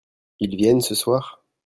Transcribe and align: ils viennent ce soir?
ils 0.39 0.55
viennent 0.55 0.81
ce 0.81 0.95
soir? 0.95 1.43